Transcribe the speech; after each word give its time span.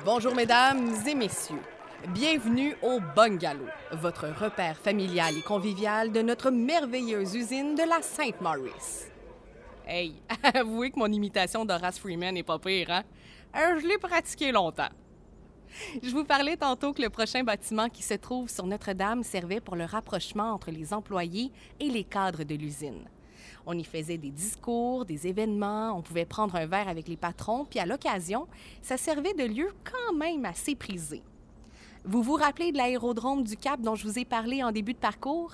Bonjour 0.00 0.34
mesdames 0.34 0.96
et 1.06 1.14
messieurs. 1.14 1.62
Bienvenue 2.08 2.74
au 2.82 2.98
Bungalow, 3.14 3.66
votre 3.92 4.26
repère 4.26 4.76
familial 4.76 5.36
et 5.38 5.42
convivial 5.42 6.10
de 6.10 6.22
notre 6.22 6.50
merveilleuse 6.50 7.36
usine 7.36 7.76
de 7.76 7.88
la 7.88 8.02
Sainte-Maurice. 8.02 9.08
Hey, 9.86 10.14
avouez 10.54 10.90
que 10.90 10.98
mon 10.98 11.06
imitation 11.06 11.64
d'Horace 11.64 12.00
Freeman 12.00 12.34
n'est 12.34 12.42
pas 12.42 12.58
pire, 12.58 12.90
hein? 12.90 13.04
Euh, 13.54 13.78
je 13.80 13.86
l'ai 13.86 13.98
pratiqué 13.98 14.50
longtemps. 14.50 14.90
Je 16.02 16.10
vous 16.10 16.24
parlais 16.24 16.56
tantôt 16.56 16.92
que 16.92 17.02
le 17.02 17.10
prochain 17.10 17.44
bâtiment 17.44 17.88
qui 17.88 18.02
se 18.02 18.14
trouve 18.14 18.48
sur 18.48 18.66
Notre-Dame 18.66 19.22
servait 19.22 19.60
pour 19.60 19.76
le 19.76 19.84
rapprochement 19.84 20.52
entre 20.52 20.72
les 20.72 20.92
employés 20.92 21.52
et 21.78 21.88
les 21.88 22.04
cadres 22.04 22.42
de 22.42 22.56
l'usine. 22.56 23.04
On 23.66 23.76
y 23.78 23.84
faisait 23.84 24.18
des 24.18 24.30
discours, 24.30 25.04
des 25.04 25.26
événements, 25.26 25.92
on 25.96 26.02
pouvait 26.02 26.24
prendre 26.24 26.56
un 26.56 26.66
verre 26.66 26.88
avec 26.88 27.08
les 27.08 27.16
patrons, 27.16 27.64
puis 27.64 27.78
à 27.78 27.86
l'occasion, 27.86 28.46
ça 28.82 28.96
servait 28.96 29.34
de 29.34 29.44
lieu 29.44 29.68
quand 29.84 30.14
même 30.14 30.44
assez 30.44 30.74
prisé. 30.74 31.22
Vous 32.04 32.22
vous 32.22 32.34
rappelez 32.34 32.72
de 32.72 32.76
l'aérodrome 32.76 33.44
du 33.44 33.56
Cap 33.56 33.80
dont 33.80 33.94
je 33.94 34.06
vous 34.06 34.18
ai 34.18 34.24
parlé 34.24 34.64
en 34.64 34.72
début 34.72 34.92
de 34.92 34.98
parcours? 34.98 35.52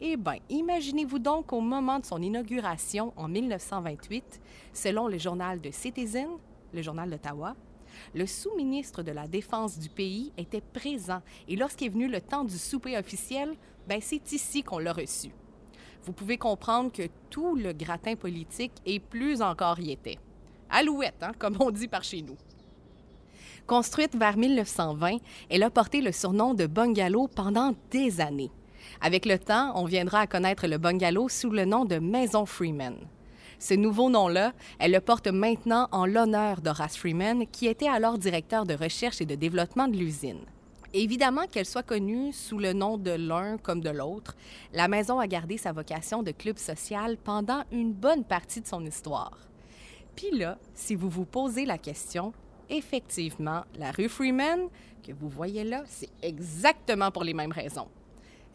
Eh 0.00 0.16
bien, 0.16 0.36
imaginez-vous 0.48 1.18
donc 1.18 1.52
au 1.52 1.60
moment 1.60 1.98
de 1.98 2.06
son 2.06 2.22
inauguration 2.22 3.12
en 3.16 3.26
1928, 3.26 4.40
selon 4.72 5.08
le 5.08 5.18
journal 5.18 5.60
de 5.60 5.72
Citizen, 5.72 6.28
le 6.72 6.82
journal 6.82 7.10
d'Ottawa, 7.10 7.56
le 8.14 8.26
sous-ministre 8.26 9.02
de 9.02 9.10
la 9.10 9.26
Défense 9.26 9.78
du 9.78 9.88
pays 9.88 10.32
était 10.36 10.60
présent 10.60 11.20
et 11.48 11.56
lorsqu'est 11.56 11.88
venu 11.88 12.08
le 12.08 12.20
temps 12.20 12.44
du 12.44 12.56
souper 12.56 12.96
officiel, 12.96 13.56
ben 13.88 13.98
c'est 14.00 14.32
ici 14.32 14.62
qu'on 14.62 14.78
l'a 14.78 14.92
reçu 14.92 15.30
vous 16.08 16.14
pouvez 16.14 16.38
comprendre 16.38 16.90
que 16.90 17.02
tout 17.28 17.54
le 17.54 17.74
gratin 17.74 18.16
politique 18.16 18.72
et 18.86 18.98
plus 18.98 19.42
encore 19.42 19.78
y 19.78 19.92
était. 19.92 20.16
Alouette, 20.70 21.22
hein, 21.22 21.32
comme 21.38 21.58
on 21.60 21.70
dit 21.70 21.86
par 21.86 22.02
chez 22.02 22.22
nous. 22.22 22.38
Construite 23.66 24.16
vers 24.16 24.38
1920, 24.38 25.18
elle 25.50 25.62
a 25.62 25.68
porté 25.68 26.00
le 26.00 26.10
surnom 26.10 26.54
de 26.54 26.64
bungalow 26.64 27.28
pendant 27.28 27.74
des 27.90 28.22
années. 28.22 28.50
Avec 29.02 29.26
le 29.26 29.38
temps, 29.38 29.72
on 29.74 29.84
viendra 29.84 30.20
à 30.20 30.26
connaître 30.26 30.66
le 30.66 30.78
bungalow 30.78 31.28
sous 31.28 31.50
le 31.50 31.66
nom 31.66 31.84
de 31.84 31.98
Maison 31.98 32.46
Freeman. 32.46 32.96
Ce 33.58 33.74
nouveau 33.74 34.08
nom-là, 34.08 34.54
elle 34.78 34.92
le 34.92 35.00
porte 35.00 35.26
maintenant 35.26 35.88
en 35.92 36.06
l'honneur 36.06 36.62
d'Horace 36.62 36.96
Freeman, 36.96 37.46
qui 37.52 37.66
était 37.66 37.86
alors 37.86 38.16
directeur 38.16 38.64
de 38.64 38.72
recherche 38.72 39.20
et 39.20 39.26
de 39.26 39.34
développement 39.34 39.88
de 39.88 39.98
l'usine. 39.98 40.40
Évidemment 40.94 41.46
qu'elle 41.46 41.66
soit 41.66 41.82
connue 41.82 42.32
sous 42.32 42.58
le 42.58 42.72
nom 42.72 42.96
de 42.96 43.10
l'un 43.10 43.58
comme 43.58 43.80
de 43.82 43.90
l'autre, 43.90 44.34
la 44.72 44.88
maison 44.88 45.18
a 45.18 45.26
gardé 45.26 45.58
sa 45.58 45.72
vocation 45.72 46.22
de 46.22 46.30
club 46.30 46.56
social 46.56 47.18
pendant 47.18 47.62
une 47.70 47.92
bonne 47.92 48.24
partie 48.24 48.62
de 48.62 48.66
son 48.66 48.84
histoire. 48.86 49.36
Puis 50.16 50.30
là, 50.30 50.58
si 50.74 50.94
vous 50.94 51.10
vous 51.10 51.26
posez 51.26 51.66
la 51.66 51.76
question, 51.76 52.32
effectivement, 52.70 53.64
la 53.78 53.90
rue 53.90 54.08
Freeman, 54.08 54.68
que 55.06 55.12
vous 55.12 55.28
voyez 55.28 55.62
là, 55.62 55.82
c'est 55.86 56.10
exactement 56.22 57.10
pour 57.10 57.22
les 57.22 57.34
mêmes 57.34 57.52
raisons. 57.52 57.88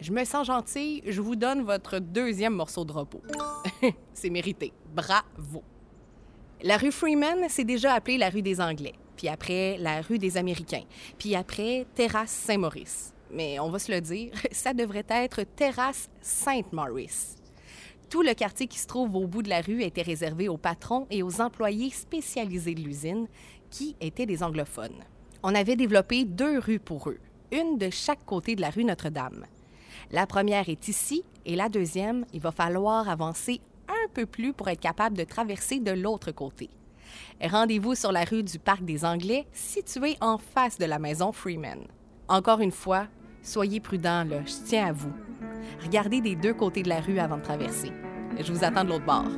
Je 0.00 0.10
me 0.10 0.24
sens 0.24 0.48
gentille, 0.48 1.02
je 1.06 1.20
vous 1.20 1.36
donne 1.36 1.62
votre 1.62 2.00
deuxième 2.00 2.54
morceau 2.54 2.84
de 2.84 2.92
repos. 2.92 3.22
c'est 4.12 4.30
mérité. 4.30 4.72
Bravo. 4.92 5.62
La 6.64 6.78
rue 6.78 6.90
Freeman, 6.90 7.46
c'est 7.48 7.64
déjà 7.64 7.92
appelée 7.94 8.18
la 8.18 8.28
rue 8.28 8.42
des 8.42 8.60
Anglais 8.60 8.94
puis 9.16 9.28
après 9.28 9.76
la 9.78 10.00
rue 10.00 10.18
des 10.18 10.36
Américains, 10.36 10.84
puis 11.18 11.34
après 11.34 11.86
Terrasse 11.94 12.30
Saint-Maurice. 12.30 13.12
Mais 13.30 13.58
on 13.58 13.70
va 13.70 13.78
se 13.78 13.90
le 13.90 14.00
dire, 14.00 14.32
ça 14.52 14.72
devrait 14.72 15.06
être 15.08 15.42
Terrasse 15.56 16.08
Sainte-Maurice. 16.20 17.36
Tout 18.10 18.22
le 18.22 18.34
quartier 18.34 18.66
qui 18.66 18.78
se 18.78 18.86
trouve 18.86 19.16
au 19.16 19.26
bout 19.26 19.42
de 19.42 19.48
la 19.48 19.60
rue 19.60 19.82
était 19.82 20.02
réservé 20.02 20.48
aux 20.48 20.56
patrons 20.56 21.06
et 21.10 21.22
aux 21.22 21.40
employés 21.40 21.90
spécialisés 21.90 22.74
de 22.74 22.80
l'usine, 22.80 23.26
qui 23.70 23.96
étaient 24.00 24.26
des 24.26 24.42
anglophones. 24.42 25.02
On 25.42 25.54
avait 25.54 25.74
développé 25.74 26.24
deux 26.24 26.58
rues 26.58 26.78
pour 26.78 27.10
eux, 27.10 27.18
une 27.50 27.76
de 27.76 27.90
chaque 27.90 28.24
côté 28.24 28.54
de 28.54 28.60
la 28.60 28.70
rue 28.70 28.84
Notre-Dame. 28.84 29.46
La 30.12 30.26
première 30.26 30.68
est 30.68 30.86
ici 30.86 31.24
et 31.44 31.56
la 31.56 31.68
deuxième, 31.68 32.24
il 32.32 32.40
va 32.40 32.52
falloir 32.52 33.08
avancer 33.08 33.60
un 33.88 34.08
peu 34.12 34.26
plus 34.26 34.52
pour 34.52 34.68
être 34.68 34.80
capable 34.80 35.16
de 35.16 35.24
traverser 35.24 35.80
de 35.80 35.90
l'autre 35.90 36.30
côté. 36.30 36.70
Rendez-vous 37.42 37.94
sur 37.94 38.12
la 38.12 38.24
rue 38.24 38.42
du 38.42 38.58
Parc 38.58 38.84
des 38.84 39.04
Anglais, 39.04 39.46
située 39.52 40.16
en 40.20 40.38
face 40.38 40.78
de 40.78 40.84
la 40.84 40.98
maison 40.98 41.32
Freeman. 41.32 41.80
Encore 42.28 42.60
une 42.60 42.72
fois, 42.72 43.06
soyez 43.42 43.80
prudents, 43.80 44.24
là, 44.24 44.40
je 44.46 44.52
tiens 44.64 44.88
à 44.88 44.92
vous. 44.92 45.12
Regardez 45.82 46.20
des 46.20 46.36
deux 46.36 46.54
côtés 46.54 46.82
de 46.82 46.88
la 46.88 47.00
rue 47.00 47.18
avant 47.18 47.36
de 47.36 47.42
traverser. 47.42 47.92
Je 48.40 48.52
vous 48.52 48.64
attends 48.64 48.84
de 48.84 48.90
l'autre 48.90 49.04
bord. 49.04 49.28